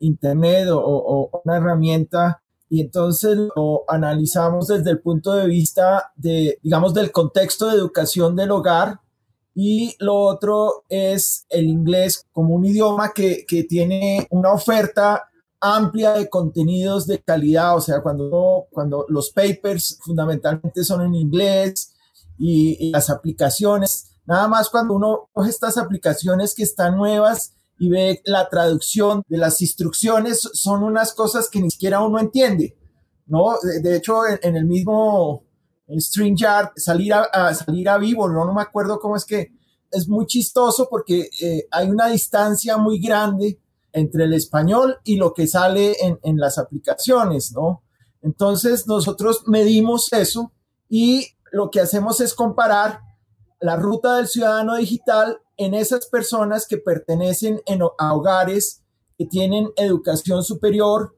[0.00, 6.94] Internet o, una herramienta y entonces lo analizamos desde el punto de vista de, digamos,
[6.94, 9.00] del contexto de educación del hogar.
[9.54, 16.12] Y lo otro es el inglés como un idioma que, que tiene una oferta amplia
[16.12, 21.95] de contenidos de calidad, o sea, cuando, cuando los papers fundamentalmente son en inglés
[22.38, 27.88] y, y las aplicaciones, nada más cuando uno coge estas aplicaciones que están nuevas y
[27.88, 32.76] ve la traducción de las instrucciones, son unas cosas que ni siquiera uno entiende,
[33.26, 33.56] ¿no?
[33.82, 35.44] De, hecho, en, el mismo
[35.88, 38.44] StreamYard, salir a, salir a vivo, ¿no?
[38.44, 39.52] no me acuerdo cómo es que
[39.92, 43.60] es muy chistoso porque eh, hay una distancia muy grande
[43.92, 47.82] entre el español y lo que sale en, en las aplicaciones, ¿no?
[48.20, 50.52] Entonces nosotros medimos eso
[50.88, 53.00] y lo que hacemos es comparar
[53.60, 57.62] la ruta del ciudadano digital en esas personas que pertenecen
[57.98, 58.82] a hogares
[59.16, 61.16] que tienen educación superior,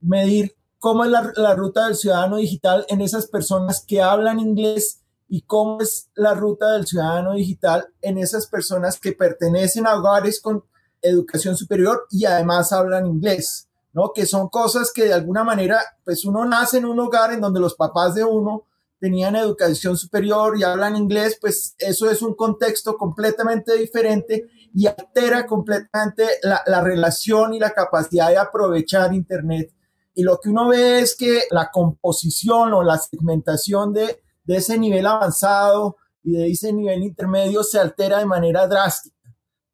[0.00, 5.42] medir cómo es la, ruta del ciudadano digital en esas personas que hablan inglés y
[5.42, 10.64] cómo es la ruta del ciudadano digital en esas personas que pertenecen a hogares con
[11.02, 14.12] educación superior y además hablan inglés, ¿no?
[14.12, 17.60] Que son cosas que de alguna manera, pues uno nace en un hogar en donde
[17.60, 18.64] los papás de uno
[19.00, 25.46] tenían educación superior y hablan inglés, pues eso es un contexto completamente diferente y altera
[25.46, 29.72] completamente la, la, relación y la capacidad de aprovechar Internet.
[30.14, 34.76] Y lo que uno ve es que la composición o la segmentación de, de ese
[34.78, 39.16] nivel avanzado y de ese nivel intermedio se altera de manera drástica.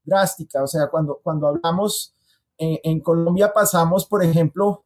[0.03, 2.15] Drástica, o sea, cuando, cuando hablamos
[2.59, 4.85] en, en Colombia pasamos, por ejemplo,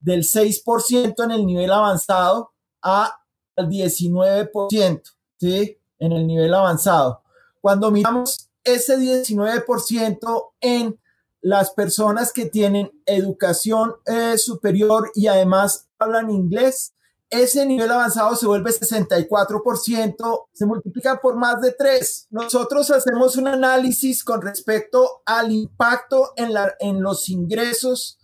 [0.00, 3.23] del 6% en el nivel avanzado a,
[3.56, 5.02] al 19%,
[5.38, 5.78] ¿sí?
[5.98, 7.22] En el nivel avanzado.
[7.60, 10.98] Cuando miramos ese 19% en
[11.40, 16.94] las personas que tienen educación eh, superior y además hablan inglés,
[17.30, 22.28] ese nivel avanzado se vuelve 64%, se multiplica por más de 3.
[22.30, 28.18] Nosotros hacemos un análisis con respecto al impacto en, la, en los ingresos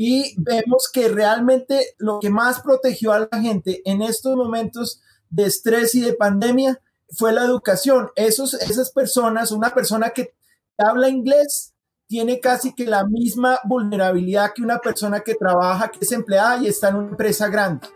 [0.00, 5.46] y vemos que realmente lo que más protegió a la gente en estos momentos de
[5.46, 6.80] estrés y de pandemia
[7.10, 8.08] fue la educación.
[8.14, 10.34] Esos, esas personas, una persona que
[10.78, 11.74] habla inglés,
[12.06, 16.68] tiene casi que la misma vulnerabilidad que una persona que trabaja, que es empleada y
[16.68, 17.88] está en una empresa grande.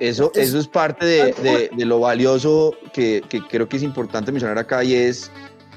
[0.00, 4.56] Eso, eso es parte de, de, lo valioso que, que, creo que es importante mencionar
[4.56, 5.30] acá y es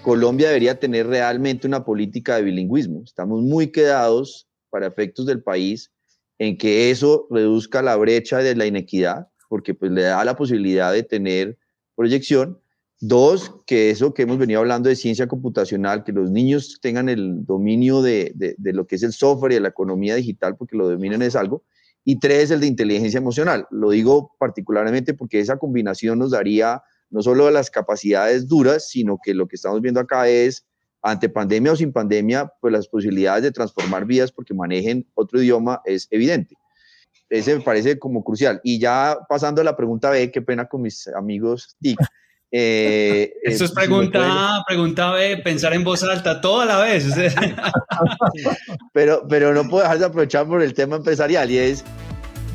[0.04, 3.02] Colombia debería tener realmente una política de bilingüismo.
[3.04, 5.92] Estamos muy quedados para efectos del país
[6.40, 10.92] en que eso reduzca la brecha de la inequidad, porque pues le da la posibilidad
[10.92, 11.60] de tener
[11.96, 12.60] proyección.
[13.00, 17.46] Dos, que eso que hemos venido hablando de ciencia computacional, que los niños tengan el
[17.46, 20.90] dominio de, de, lo que es el software y de la economía digital, porque lo
[20.90, 21.64] dominen es algo
[22.04, 23.68] y tres, el de inteligencia emocional.
[23.70, 29.34] Lo digo particularmente porque esa combinación nos daría no solo las capacidades duras, sino que
[29.34, 30.66] lo que estamos viendo acá es,
[31.02, 35.82] ante pandemia o sin pandemia, pues las posibilidades de transformar vidas porque manejen otro idioma
[35.86, 36.56] es evidente.
[37.30, 38.60] Ese me parece como crucial.
[38.64, 42.00] Y ya pasando a la pregunta B, qué pena con mis amigos TIC.
[42.54, 47.06] Eh, Eso es pregunta A, pregunta B, pensar en voz alta toda la vez.
[48.94, 51.86] pero, pero no puedo dejar de aprovechar por el tema empresarial y es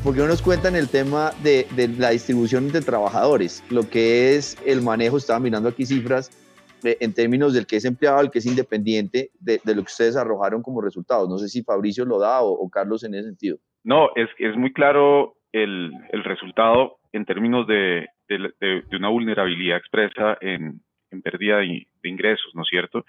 [0.03, 4.55] porque no nos cuentan el tema de, de, la distribución de trabajadores, lo que es
[4.67, 6.46] el manejo, estaba mirando aquí cifras eh,
[6.83, 10.15] en términos del que es empleado, el que es independiente, de, de, lo que ustedes
[10.15, 11.29] arrojaron como resultados.
[11.29, 13.57] No sé si Fabricio lo da o, o Carlos en ese sentido.
[13.83, 20.37] No, es, es muy claro el, el resultado en términos de, de, una vulnerabilidad expresa
[20.41, 23.05] en, en pérdida de, ingresos, ¿no es cierto?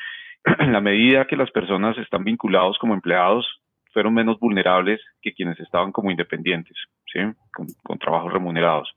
[0.59, 3.47] En la medida que las personas están vinculados como empleados,
[3.93, 6.77] fueron menos vulnerables que quienes estaban como independientes,
[7.13, 7.21] ¿sí?
[7.53, 8.93] Con, con trabajos remunerados.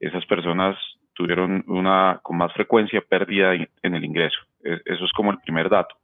[0.00, 0.76] Esas personas
[1.16, 4.38] tuvieron una con más frecuencia pérdida en el ingreso.
[4.62, 5.96] E, eso es como el primer dato.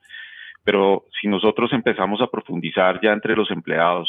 [0.65, 4.09] Pero si nosotros empezamos a profundizar ya entre los empleados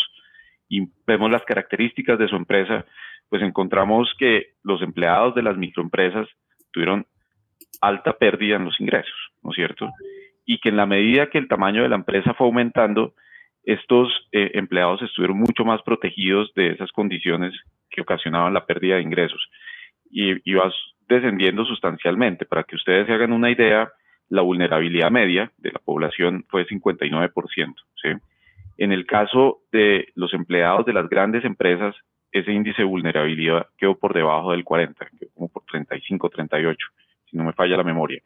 [0.70, 2.86] y vemos las características de su empresa,
[3.30, 6.28] pues encontramos que los empleados de las microempresas
[6.72, 7.06] tuvieron
[7.82, 9.90] alta pérdida en los ingresos, ¿no es cierto?
[10.46, 13.14] Y que en la medida que el tamaño de la empresa fue aumentando,
[13.64, 17.54] estos eh, empleados estuvieron mucho más protegidos de esas condiciones
[17.90, 19.42] que ocasionaban la pérdida de ingresos.
[20.12, 20.74] Y, y vas
[21.14, 22.46] descendiendo sustancialmente.
[22.46, 23.92] Para que ustedes se hagan una idea,
[24.30, 27.76] la vulnerabilidad media de la población fue 59%.
[28.02, 28.10] ¿sí?
[28.78, 31.96] En el caso de los empleados de las grandes empresas,
[32.32, 36.88] ese índice de vulnerabilidad quedó por debajo del 40, como por 35, 38,
[37.30, 38.22] si no me falla la memoria.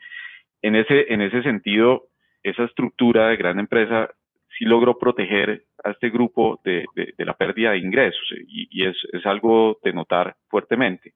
[0.61, 2.05] En ese, en ese sentido,
[2.41, 4.09] esa estructura de gran empresa
[4.57, 8.87] sí logró proteger a este grupo de, de, de la pérdida de ingresos y, y
[8.87, 11.13] es, es, algo de notar fuertemente.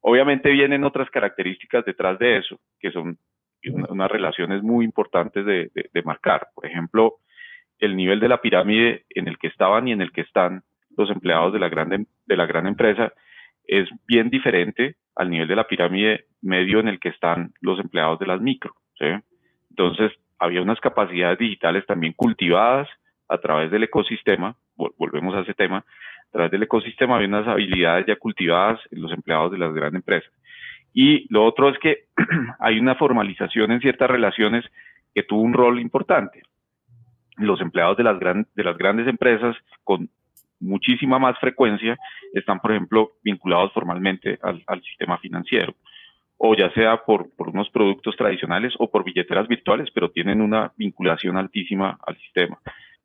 [0.00, 3.18] Obviamente vienen otras características detrás de eso, que son
[3.64, 6.48] unas relaciones muy importantes de, marcar.
[6.54, 7.16] Por ejemplo,
[7.78, 10.62] el nivel de la pirámide en el que estaban y en el que están
[10.96, 13.12] los empleados de la, gran empresa
[13.66, 18.18] es bien diferente al nivel de la pirámide medio en el que están los empleados
[18.18, 18.74] de las micro.
[19.70, 22.88] Entonces, había unas capacidades digitales también cultivadas
[23.28, 25.84] a través del ecosistema, volvemos a ese tema,
[26.30, 30.00] a través del ecosistema había unas habilidades ya cultivadas en los empleados de las grandes
[30.00, 30.32] empresas.
[30.94, 32.04] Y lo otro es que
[32.60, 34.64] hay una formalización en ciertas relaciones
[35.12, 36.42] que tuvo un rol importante.
[37.36, 40.08] Los empleados de las, gran, de las grandes empresas con
[40.60, 41.98] muchísima más frecuencia
[42.32, 45.74] están, por ejemplo, vinculados formalmente al, sistema financiero,
[46.36, 51.36] o ya sea por, unos productos tradicionales o por billeteras virtuales, pero tienen una vinculación
[51.36, 52.58] altísima al sistema.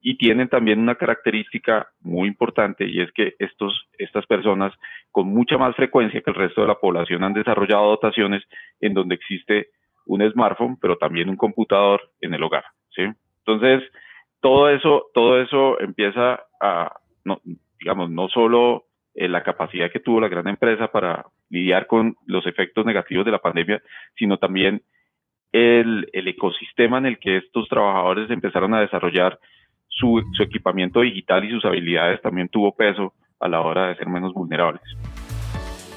[0.08, 4.72] Y tienen también una característica muy importante y es que estos, estas personas
[5.12, 8.44] con mucha más frecuencia que el resto de la población han desarrollado dotaciones
[8.82, 9.70] en donde existe
[10.06, 12.66] un smartphone, pero también un computador en el hogar.
[12.96, 13.02] ¿sí?
[13.40, 13.82] Entonces,
[14.42, 17.42] todo eso, todo eso empieza a, no,
[17.80, 18.86] digamos, no solo
[19.16, 23.32] eh, la capacidad que tuvo la gran empresa para lidiar con los efectos negativos de
[23.32, 23.82] la pandemia,
[24.16, 24.84] sino también
[25.52, 29.40] el, el ecosistema en el que estos trabajadores empezaron a desarrollar
[29.96, 34.08] su, su equipamiento digital y sus habilidades también tuvo peso a la hora de ser
[34.08, 34.84] menos vulnerables.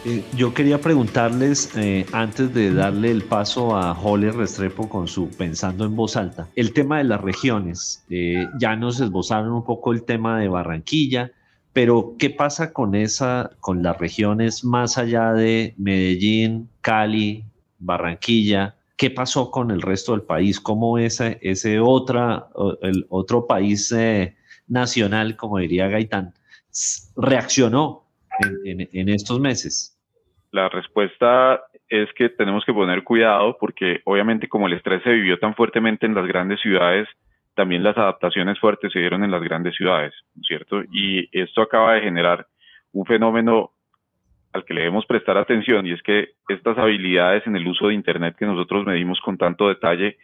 [0.04, 5.28] Eh, yo quería preguntarles, eh, antes de darle el paso a Holly Restrepo con su
[5.36, 8.04] Pensando en Voz Alta, el tema de las regiones.
[8.08, 11.32] Eh, ya nos esbozaron un poco el tema de Barranquilla,
[11.74, 17.44] Pero, ¿qué pasa con esa, con las regiones más allá de Medellín, Cali,
[17.78, 18.74] Barranquilla?
[18.98, 20.60] ¿Qué pasó con el resto del país?
[20.60, 22.48] ¿Cómo ese, ese otra,
[22.82, 24.36] el otro país eh,
[24.66, 26.34] nacional, como diría Gaitán,
[27.16, 28.02] reaccionó
[28.64, 29.96] en, estos meses?
[30.50, 35.38] La respuesta es que tenemos que poner cuidado porque obviamente como el estrés se vivió
[35.38, 37.06] tan fuertemente en las grandes ciudades,
[37.54, 40.82] también las adaptaciones fuertes se dieron en las grandes ciudades, ¿cierto?
[40.90, 42.48] Y esto acaba de generar
[42.90, 43.70] un fenómeno
[44.58, 47.94] al que le debemos prestar atención y es que estas habilidades en el uso de
[47.94, 50.18] Internet que nosotros medimos con tanto detalle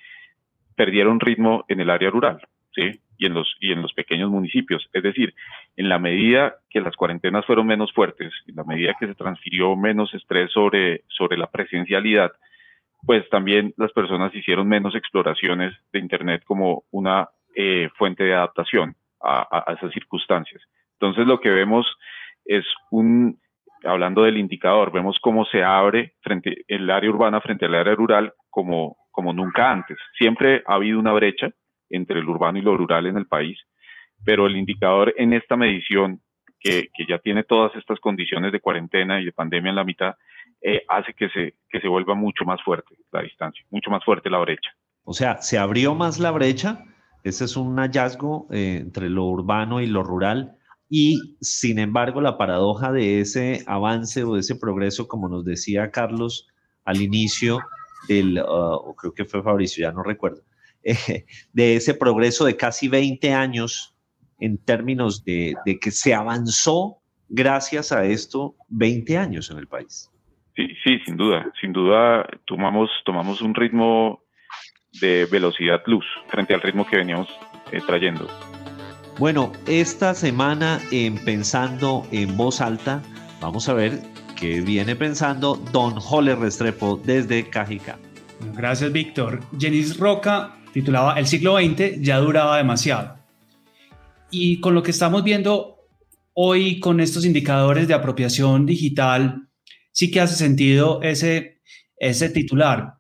[0.77, 2.41] perdieron ritmo en el área rural,
[2.75, 3.01] ¿sí?
[3.17, 4.89] Y en los, y en los pequeños municipios.
[4.93, 5.35] Es decir,
[5.77, 9.77] en la medida que las cuarentenas fueron menos fuertes, en la medida que se transfirió
[9.77, 12.33] menos estrés sobre, sobre la presencialidad,
[13.07, 18.97] pues también las personas hicieron menos exploraciones de Internet como una eh, fuente de adaptación
[19.23, 20.61] a, a esas circunstancias.
[20.95, 21.87] Entonces lo que vemos
[22.45, 23.39] es un,
[23.85, 28.33] hablando del indicador, vemos cómo se abre frente el área urbana frente al área rural
[28.51, 29.97] como, como nunca antes.
[30.19, 31.51] Siempre ha habido una brecha
[31.91, 33.59] entre lo urbano y lo rural en el país,
[34.25, 36.21] pero el indicador en esta medición,
[36.59, 40.15] que, que ya tiene todas estas condiciones de cuarentena y de pandemia en la mitad,
[40.63, 44.31] eh, hace que se, que se vuelva mucho más fuerte la distancia, mucho más fuerte
[44.31, 44.71] la brecha.
[45.05, 46.85] O sea, se abrió más la brecha.
[47.23, 50.57] Ese es un hallazgo eh, entre lo urbano y lo rural
[50.97, 55.91] y sin embargo, la paradoja de ese avance o de ese progreso, como nos decía
[55.91, 56.47] Carlos
[56.85, 57.59] al inicio
[58.07, 60.43] del, uh, creo que fue Fabricio, ya no recuerdo,
[61.53, 63.93] de ese progreso de casi 20 años
[64.39, 70.13] en términos de, de, que se avanzó gracias a esto 20 años en el país.
[70.55, 74.23] Sí, sí, sin duda, sin duda tomamos, tomamos un ritmo
[75.01, 77.27] de velocidad luz frente al ritmo que veníamos
[77.73, 78.29] eh, trayendo.
[79.17, 83.01] Bueno, esta semana en Pensando en Voz Alta,
[83.41, 84.03] vamos a ver
[84.35, 87.97] qué viene pensando Don Jole Restrepo desde Cajica.
[88.57, 89.41] Gracias, Víctor.
[89.57, 93.17] Jenis Roca titulaba El siglo XX ya duraba demasiado.
[94.33, 95.87] Y con lo que estamos viendo
[96.33, 99.49] hoy con estos indicadores de apropiación digital,
[99.93, 101.61] sí que hace sentido ese,
[101.99, 102.95] ese titular.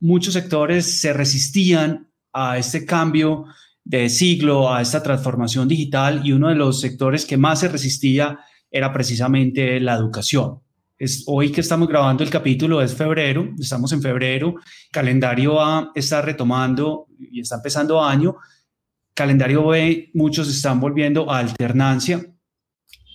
[0.00, 3.44] Muchos sectores se resistían a este cambio
[3.88, 8.38] de siglo a esta transformación digital y uno de los sectores que más se resistía
[8.70, 10.60] era precisamente la educación.
[10.98, 14.56] Es, hoy que estamos grabando el capítulo es febrero, estamos en febrero,
[14.92, 18.36] calendario A está retomando y está empezando año,
[19.14, 22.20] calendario B muchos están volviendo a alternancia.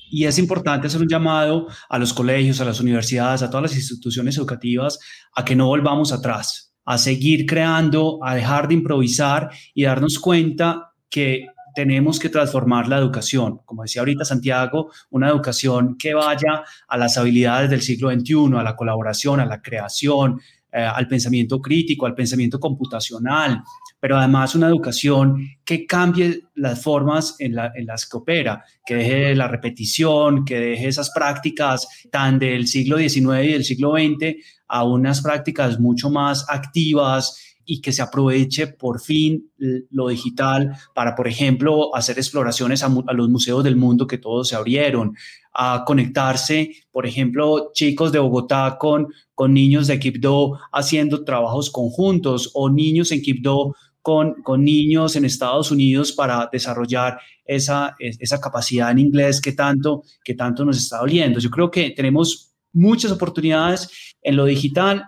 [0.09, 3.76] Y es importante hacer un llamado a los colegios, a las universidades, a todas las
[3.76, 4.97] instituciones educativas
[5.36, 10.93] a que no volvamos atrás a seguir creando, a dejar de improvisar y darnos cuenta
[11.09, 13.59] que tenemos que transformar la educación.
[13.65, 18.63] Como decía ahorita Santiago, una educación que vaya a las habilidades del siglo XXI, a
[18.63, 20.39] la colaboración, a la creación,
[20.75, 23.61] eh, al pensamiento crítico, al pensamiento computacional,
[23.99, 29.47] pero además una educación que cambie las formas en, las que opera, que deje la
[29.47, 34.36] repetición, que deje esas prácticas tan del siglo XIX y del siglo XX
[34.74, 39.51] a unas prácticas mucho más activas y que se aproveche por fin
[39.91, 44.55] lo digital para, por ejemplo, hacer exploraciones a, los museos del mundo que todos se
[44.55, 45.15] abrieron,
[45.53, 52.49] a conectarse, por ejemplo, chicos de Bogotá con, con niños de Quibdó haciendo trabajos conjuntos
[52.55, 58.89] o niños en Quibdó con, con, niños en Estados Unidos para desarrollar esa, esa capacidad
[58.89, 61.39] en inglés que tanto, que tanto nos está doliendo.
[61.39, 65.05] Yo creo que tenemos muchas oportunidades en lo digital.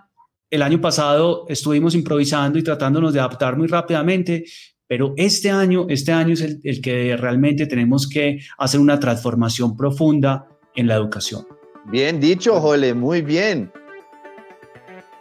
[0.48, 4.44] El año pasado estuvimos improvisando y tratándonos de adaptar muy rápidamente,
[4.86, 10.46] pero este año, este año es el, que realmente tenemos que hacer una transformación profunda
[10.76, 11.44] en la educación.
[11.90, 13.72] Bien dicho, Jole, muy bien.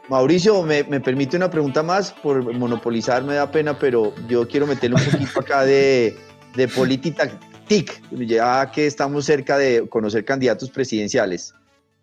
[0.07, 4.97] Mauricio, me, permite una pregunta más por monopolizar, me da pena, pero yo quiero meterle
[4.97, 6.15] un poquito acá de,
[6.55, 7.27] de política
[7.67, 11.55] TIC, ya que estamos cerca de conocer candidatos presidenciales.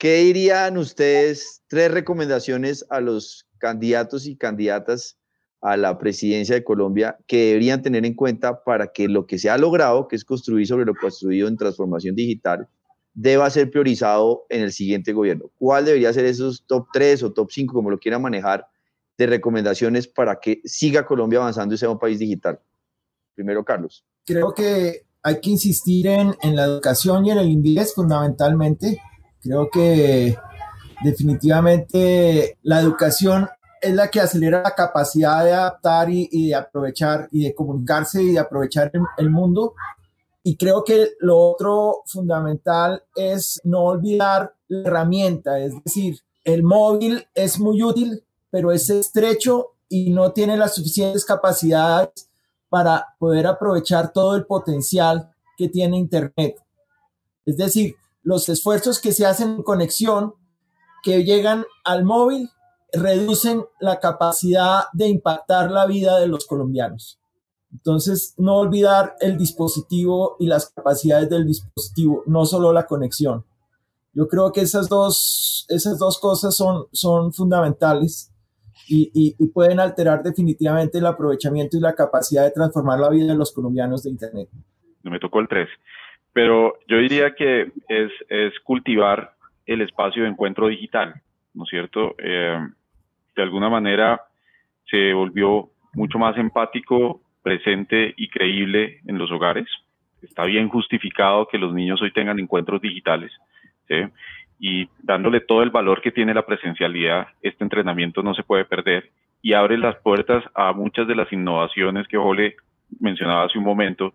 [0.02, 1.62] ¿Qué dirían ustedes?
[1.68, 5.16] Tres recomendaciones a los candidatos y candidatas
[5.60, 9.48] a la presidencia de Colombia que deberían tener en cuenta para que lo que se
[9.48, 12.66] ha logrado, que es construir sobre lo construido en transformación digital,
[13.14, 15.52] deba ser priorizado en el siguiente gobierno.
[15.56, 18.66] ¿Cuál debería ser esos top 3 o top 5, como lo quieran manejar,
[19.16, 22.58] de recomendaciones para que siga Colombia avanzando y sea un país digital?
[23.36, 24.04] Primero, Carlos.
[24.26, 29.00] Creo que hay que insistir en, en la educación y en el inglés fundamentalmente.
[29.42, 30.36] Creo que
[31.02, 33.48] definitivamente la educación
[33.80, 38.32] es la que acelera la capacidad de adaptar y, de aprovechar y de comunicarse y
[38.32, 39.74] de aprovechar el, mundo.
[40.44, 47.26] Y creo que lo otro fundamental es no olvidar la herramienta, es decir, el móvil
[47.34, 52.28] es muy útil, pero es estrecho y no tiene las suficientes capacidades
[52.68, 56.56] para poder aprovechar todo el potencial que tiene Internet.
[57.44, 60.34] Es decir, los esfuerzos que se hacen en conexión
[61.02, 62.50] que llegan al móvil
[62.92, 67.18] reducen la capacidad de impactar la vida de los colombianos.
[67.72, 73.44] Entonces, no olvidar el dispositivo y las capacidades del dispositivo, no solo la conexión.
[74.12, 78.30] Yo creo que esas dos, esas dos cosas son, son fundamentales
[78.88, 83.38] y, y, pueden alterar definitivamente el aprovechamiento y la capacidad de transformar la vida de
[83.38, 84.50] los colombianos de Internet.
[85.02, 85.68] Me tocó el 3,
[86.32, 89.32] pero yo diría que es, cultivar
[89.66, 91.14] el espacio de encuentro digital,
[91.54, 92.14] ¿no es cierto?
[92.18, 92.58] Eh,
[93.36, 94.20] de alguna manera
[94.90, 99.66] se volvió mucho más empático, presente y creíble en los hogares.
[100.22, 103.32] Está bien justificado que los niños hoy tengan encuentros digitales.
[104.58, 109.10] Y dándole todo el valor que tiene la presencialidad, este entrenamiento no se puede perder
[109.42, 112.56] y abre las puertas a muchas de las innovaciones que Jole
[113.00, 114.14] mencionaba hace un momento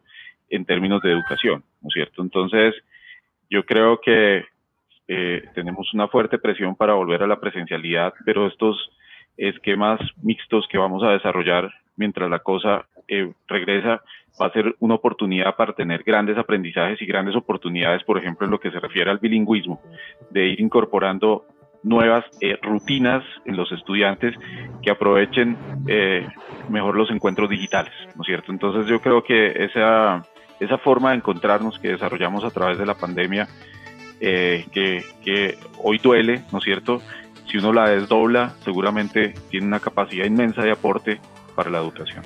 [0.49, 2.21] en términos de educación, ¿no es cierto?
[2.21, 2.75] Entonces,
[3.49, 4.45] yo creo que
[5.07, 8.91] eh, tenemos una fuerte presión para volver a la presencialidad, pero estos
[9.37, 14.01] esquemas mixtos que vamos a desarrollar mientras la cosa eh, regresa
[14.39, 18.51] va a ser una oportunidad para tener grandes aprendizajes y grandes oportunidades, por ejemplo, en
[18.51, 19.81] lo que se refiere al bilingüismo,
[20.29, 21.45] de ir incorporando
[21.83, 24.35] nuevas eh, rutinas en los estudiantes
[24.81, 26.27] que aprovechen eh,
[26.69, 28.51] mejor los encuentros digitales, ¿no es cierto?
[28.51, 30.23] Entonces yo creo que esa,
[30.59, 33.47] esa forma de encontrarnos que desarrollamos a través de la pandemia,
[34.19, 37.01] que, que hoy duele, ¿no es cierto?
[37.49, 41.19] si uno la desdobla, seguramente tiene una capacidad inmensa de aporte
[41.55, 42.23] para la educación.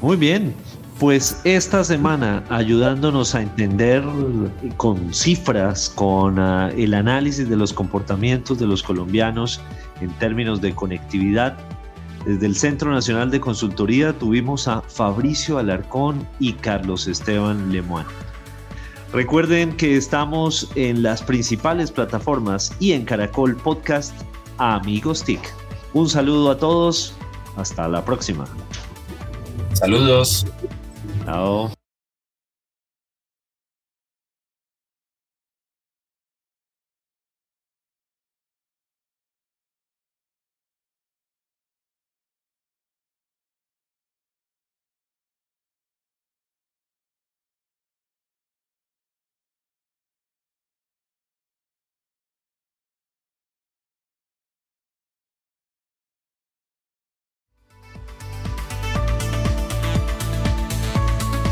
[0.00, 0.54] Muy bien,
[0.98, 4.02] pues esta semana ayudándonos a entender
[4.76, 9.60] con cifras, con ah, el análisis de los comportamientos de los colombianos
[10.00, 11.56] en términos de conectividad,
[12.24, 18.08] desde el Centro Nacional de Consultoría tuvimos a Fabricio Alarcón y Carlos Esteban Lemoine.
[19.12, 24.14] Recuerden que estamos en las principales plataformas y en Caracol Podcast
[24.58, 25.40] Amigos TIC.
[25.92, 27.14] Un saludo a todos.
[27.56, 28.46] Hasta la próxima.
[29.74, 30.46] Saludos.
[31.24, 31.70] Chao.